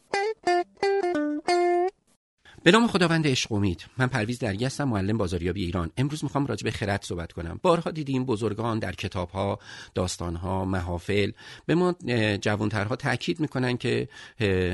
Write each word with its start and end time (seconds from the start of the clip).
به 2.64 2.70
نام 2.70 2.86
خداوند 2.86 3.26
عشق 3.26 3.52
امید. 3.52 3.86
من 3.98 4.06
پرویز 4.06 4.38
درگی 4.38 4.64
هستم 4.64 4.84
معلم 4.84 5.18
بازاریابی 5.18 5.64
ایران. 5.64 5.90
امروز 5.96 6.24
می‌خوام 6.24 6.46
راجع 6.46 6.64
به 6.64 6.70
خرد 6.70 7.02
صحبت 7.02 7.32
کنم. 7.32 7.60
بارها 7.62 7.90
دیدیم 7.90 8.24
بزرگان 8.24 8.78
در 8.78 8.92
کتابها 8.92 9.58
داستانها 9.94 10.64
محافل 10.64 11.30
به 11.66 11.74
ما 11.74 11.94
جوانترها 12.40 12.96
تاکید 12.96 13.40
می‌کنن 13.40 13.76
که 13.76 14.08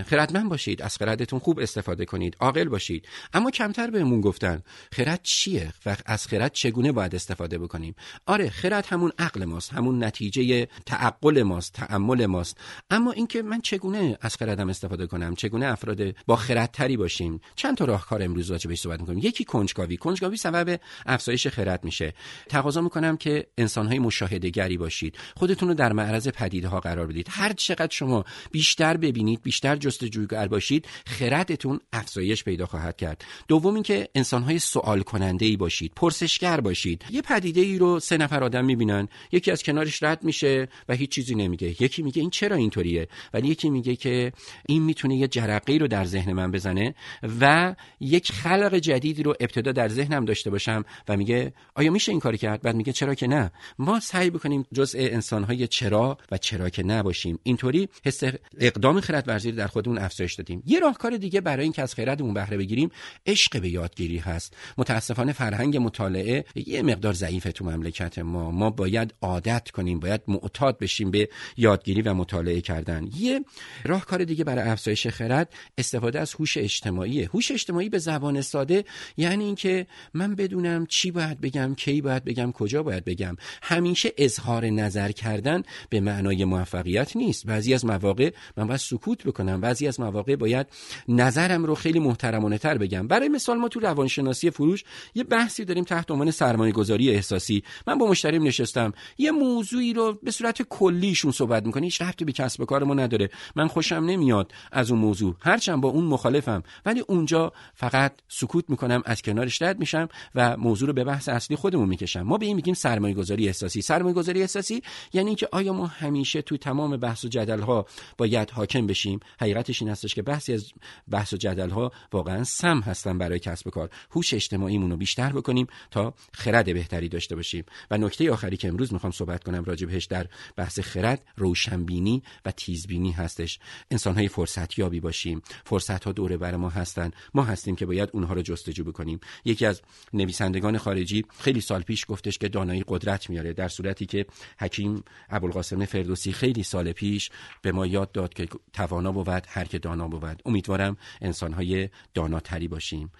خردمند 0.07 0.48
باشید 0.48 0.83
از 0.83 0.97
خردتون 0.97 1.39
خوب 1.39 1.59
استفاده 1.59 2.05
کنید 2.05 2.37
عاقل 2.41 2.69
باشید. 2.69 3.09
اما 3.33 3.51
کمتر 3.51 3.91
بهمون 3.91 4.20
گفتن 4.20 4.62
خرد 4.93 5.20
چیه 5.23 5.73
و 5.87 5.97
از 6.07 6.27
خرد 6.27 6.52
چگونه 6.52 6.93
باید 6.93 7.15
استفاده 7.15 7.59
بکنیم؟ 7.59 7.95
آره 8.27 8.51
خرد 8.51 8.87
همون 8.87 9.12
عقل 9.19 9.45
ماست 9.45 9.73
همون 9.73 10.05
نتیجه 10.05 10.69
تعقل 10.87 11.43
ماست 11.43 11.73
تعمل 11.73 12.27
ماست. 12.27 12.59
اما 12.91 13.12
اینکه 13.12 13.43
من 13.43 13.61
چگونه 13.61 14.19
از 14.20 14.37
خردم 14.37 14.69
استفاده 14.69 15.07
کنم 15.07 15.34
چگونه 15.34 15.66
افراد 15.66 16.16
با 16.27 16.37
خردتری 16.37 16.97
باشیم؟ 16.97 17.41
چند 17.57 17.80
تا 17.80 17.87
راهکار 17.87 18.23
امروز 18.23 18.51
راجع 18.51 18.69
بهش 18.69 18.80
صحبت 18.80 19.01
می‌کنیم. 19.01 19.19
یکی 19.19 19.45
کنجکاوی. 19.45 19.97
کنجکاوی 19.97 20.37
سبب 20.37 20.80
افزایش 21.07 21.47
خرد 21.47 21.84
میشه. 21.84 22.15
تقاضا 22.48 22.80
می‌کنم 22.80 23.16
که 23.16 23.47
انسانهای 23.59 23.98
مشاهده 23.98 24.51
گری 24.51 24.77
باشید. 24.77 25.19
خودتون 25.37 25.69
رو 25.69 25.75
در 25.75 25.93
معرض 25.93 26.29
پدیده 26.29 26.69
ها 26.69 26.80
قرار 26.80 27.06
بدید. 27.06 27.27
هر 27.30 27.53
چقدر 27.53 27.91
شما 27.91 28.25
بیشتر 28.51 28.97
ببینید 28.97 29.43
بیشتر 29.43 29.77
جستجوگر 29.77 30.48
باشید 30.48 30.89
خردتون 31.06 31.80
افزایش 31.93 32.45
پیدا 32.45 32.66
خواهد 32.66 32.97
کرد. 32.97 33.25
دوم 33.48 33.75
اینکه 33.75 34.09
انسانهای 34.15 34.59
سوال 34.59 35.03
کننده 35.03 35.47
ای 35.47 35.56
باشید. 35.56 35.92
پرسشگر 35.97 36.61
باشید. 36.61 37.05
یه 37.11 37.23
پدیده 37.23 37.61
ای 37.61 37.78
رو 37.78 38.01
سه 38.01 38.17
نفر 38.17 38.45
آدم 38.45 38.65
می‌بینن. 38.65 39.09
یکی 39.33 39.51
از 39.51 39.62
کنارش 39.62 40.03
رد 40.03 40.25
میشه 40.25 40.69
و 40.89 40.95
هیچ 40.95 41.11
چیزی 41.11 41.34
نمیگه. 41.34 41.83
یکی 41.83 42.03
میگه 42.03 42.20
این 42.20 42.31
چرا 42.31 42.56
اینطوریه؟ 42.56 43.09
ولی 43.34 43.48
یکی 43.48 43.70
میگه 43.70 43.97
که 43.97 44.33
این 44.67 44.83
می‌تونه 44.83 45.17
یه 45.17 45.28
جرقه 45.28 45.77
رو 45.77 45.89
در 45.89 46.05
ذهن 46.05 46.33
من 46.33 46.51
بزنه 46.51 46.95
و 47.41 47.70
یک 48.01 48.33
خلق 48.33 48.75
جدیدی 48.75 49.23
رو 49.23 49.35
ابتدا 49.41 49.73
در 49.73 49.89
ذهنم 49.89 50.25
داشته 50.25 50.51
باشم 50.51 50.85
و 51.09 51.17
میگه 51.17 51.53
آیا 51.75 51.91
میشه 51.91 52.13
این 52.13 52.21
کاری 52.21 52.39
کرد؟ 52.39 52.63
بعد 52.63 52.75
میگه 52.77 52.93
چرا 52.93 53.15
که 53.15 53.27
نه. 53.27 53.53
ما 53.79 54.01
سعی 54.01 54.31
بکنیم 54.31 54.67
جزء 54.73 54.99
انسانهای 54.99 55.67
چرا 55.67 56.19
و 56.31 56.39
چرا 56.39 56.69
که 56.69 56.83
نباشیم 56.83 57.39
اینطوری 57.43 57.89
حس 58.05 58.23
اقدام 58.59 59.01
خرد 59.01 59.29
ورزی 59.29 59.53
در 59.53 59.67
خودمون 59.67 59.98
افزایش 59.98 60.35
دادیم. 60.35 60.63
یه 60.67 60.79
راهکار 60.79 61.17
دیگه 61.17 61.41
برای 61.41 61.63
اینکه 61.63 61.83
از 61.83 61.95
خردمون 61.95 62.35
بهره 62.35 62.57
بگیریم 62.57 62.91
عشق 63.27 63.61
به 63.61 63.69
یادگیری 63.69 64.19
هست. 64.19 64.57
متاسفانه 64.79 65.33
فرهنگ 65.33 65.77
مطالعه 65.77 66.45
یه 66.55 66.83
مقدار 66.83 67.13
ضعیف 67.13 67.48
تو 67.55 67.65
مملکت 67.65 68.19
ما. 68.19 68.51
ما 68.51 68.71
باید 68.71 69.15
عادت 69.23 69.71
کنیم 69.71 70.01
باید 70.01 70.21
معتاد 70.29 70.79
بشیم 70.79 71.11
به 71.11 71.29
یادگیری 71.57 72.03
و 72.03 72.15
مطالعه 72.15 72.61
کردن. 72.61 73.09
یه 73.19 73.45
راهکار 73.85 74.25
دیگه 74.25 74.45
برای 74.45 74.69
افزایش 74.69 75.07
خرد 75.07 75.55
استفاده 75.79 76.21
از 76.21 76.35
هوش 76.35 76.57
اجتماعی 76.57 77.23
هوش 77.23 77.51
اجتماعی 77.61 77.89
به 77.89 77.98
زبان 77.98 78.41
ساده 78.41 78.84
یعنی 79.16 79.44
اینکه 79.44 79.86
من 80.14 80.34
بدونم 80.34 80.86
چی 80.86 81.11
باید 81.11 81.41
بگم 81.41 81.75
کی 81.75 82.00
باید 82.00 82.25
بگم 82.25 82.52
کجا 82.52 82.83
باید 82.83 83.05
بگم. 83.05 83.36
همیشه 83.62 84.12
اظهار 84.19 84.67
نظر 84.67 85.12
کردن 85.12 85.62
به 85.89 86.00
معنای 86.00 86.44
موفقیت 86.44 87.17
نیست. 87.17 87.47
بعضی 87.47 87.75
از 87.75 87.84
مواقع 87.84 88.30
من 88.56 88.67
باید 88.67 88.80
سکوت 88.80 89.25
بکنم 89.25 89.61
بعضی 89.61 89.89
از 89.89 90.00
مواقع 90.00 90.36
باید 90.36 90.67
نظرم 91.08 91.64
رو 91.64 91.75
خیلی 91.75 91.98
محترمانه 91.98 92.58
تر 92.58 92.78
بگم. 92.78 93.08
برای 93.08 93.28
مثال 93.28 93.58
ما 93.58 93.69
تو 93.69 93.80
روانشناسی 93.80 94.50
فروش 94.50 94.84
یه 95.14 95.24
بحثی 95.24 95.64
داریم 95.64 95.84
تحت 95.84 96.11
عنوان 96.11 96.30
سرمایه 96.30 96.72
گذاری 96.72 97.11
احساسی. 97.11 97.62
من 97.86 97.98
با 97.98 98.06
مشتریم 98.06 98.42
نشستم. 98.42 98.92
یه 99.19 99.30
موضوعی 99.30 99.92
رو 99.92 100.19
به 100.22 100.30
صورت 100.30 100.62
کلیشون 100.62 101.33
صحبت 101.33 101.67
می‌کنه 101.67 101.84
هیچ 101.84 102.02
ربطی 102.02 102.24
به 102.24 102.33
کسب 102.33 102.64
کار 102.64 102.84
ما 102.84 102.95
نداره. 102.95 103.30
من 103.56 103.69
خوشم 103.69 103.95
نمیاد 103.95 104.52
از 104.72 104.91
اون 104.91 105.00
موضوع. 105.00 105.34
هرچند 105.41 105.80
با 105.80 105.89
اون 105.89 106.05
مخالفم. 106.05 106.62
ولی 106.86 107.00
اونجا 107.00 107.39
فقط 107.74 108.12
سکوت 108.28 108.70
می‌کنم 108.70 109.02
از 109.05 109.23
کنارش 109.23 109.62
رد 109.62 109.78
میشم 109.78 110.08
و 110.34 110.56
موضوع 110.56 110.86
رو 110.86 110.95
به 110.95 111.05
بحث 111.05 111.28
اصلی 111.28 111.56
خودمون 111.56 111.89
می‌کشم. 111.89 112.23
ما 112.23 112.39
به 112.39 112.46
این 112.46 112.56
میگیم 112.56 112.74
سرمایه 112.74 113.14
گذاری 113.14 113.46
احساسی. 113.46 113.83
سرمایه 113.83 114.14
گذاری 114.14 114.40
احساسی 114.40 114.83
یعنی 115.12 115.27
اینکه 115.27 115.48
آیا 115.52 115.73
ما 115.73 115.86
همیشه 115.86 116.42
تو 116.42 116.56
تمام 116.56 116.96
بحث 116.96 117.24
و 117.24 117.29
جدل 117.29 117.61
ها 117.61 117.86
باید 118.18 118.50
حاکم 118.50 118.86
بشیم؟ 118.86 119.20
حقیقتش 119.40 119.83
این 119.83 119.90
هستش 119.90 120.14
که 120.14 120.23
بحثی 120.23 120.52
از 120.52 120.73
بحث 121.11 121.33
و 121.33 121.36
جدل 121.36 121.70
ها 121.70 121.92
واقعا 122.12 122.45
سم 122.45 122.80
هستن 122.80 123.18
برای 123.18 123.39
کسب 123.39 123.67
و 123.67 123.70
کار. 123.70 123.90
هوش 124.11 124.34
اجتماعیمون 124.34 124.90
رو 124.90 124.96
بیشتر 124.96 125.33
بکنیم 125.33 125.67
تا 125.90 126.14
خرد 126.33 126.74
بهتری 126.74 127.08
داشته 127.08 127.36
باشیم. 127.36 127.64
و 127.90 127.98
نکته 127.98 128.32
آخری 128.32 128.56
که 128.56 128.69
امروز 128.69 128.93
می‌خوام 128.93 129.12
صحبت 129.12 129.44
کنم 129.44 129.64
راجع 129.64 129.87
بهش 129.87 130.05
در 130.05 130.26
بحث 130.56 130.81
خرد 130.81 131.25
روشنبینی 131.37 132.23
و 132.44 132.50
تیزبینی 132.50 133.12
هستش. 133.12 133.58
انسان 133.90 134.14
های 134.14 134.29
فرصت 134.29 134.79
یابی 134.79 135.00
باشیم. 135.00 135.43
فرصت 135.64 136.05
ها 136.05 136.12
دوره 136.12 136.37
بر 136.37 136.56
ما 136.56 136.69
هستن. 136.69 137.11
ما 137.35 137.43
هستیم 137.43 137.76
که 137.76 137.87
باید 137.87 138.08
اونها 138.12 138.35
رو 138.35 138.43
جستجو 138.43 138.85
بکنیم. 138.85 139.20
یکی 139.44 139.67
از 139.67 139.82
نویسندگان 140.12 140.79
خارجی 140.79 141.25
خیلی 141.38 141.61
سال 141.61 141.82
پیش 141.82 142.05
گفتش 142.08 142.38
که 142.38 142.49
دانایی 142.49 142.85
قدرت 142.88 143.31
میاره 143.31 143.52
در 143.52 143.69
صورتی 143.69 144.06
که 144.06 144.26
حکیم 144.58 145.05
ابوالقاسم 145.31 145.85
فردوسی 145.85 146.32
خیلی 146.32 146.62
سال 146.62 146.93
پیش 146.93 147.31
به 147.62 147.73
ما 147.73 147.87
یاد 147.87 148.12
داد 148.12 148.35
که 148.35 148.49
توانا 148.73 149.12
بود 149.12 149.29
هر 149.49 149.64
که 149.64 149.79
دانا 149.79 150.08
بود. 150.08 150.43
امیدوارم 150.44 150.96
انسانهای 151.20 151.88
داناتری 152.14 152.69
باشیم. 152.69 153.12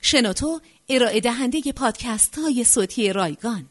شنوتو 0.00 0.60
ارائه 0.88 1.20
دهنده 1.20 1.72
پادکست 1.76 2.38
های 2.38 2.64
صوتی 2.64 3.12
رایگان. 3.12 3.66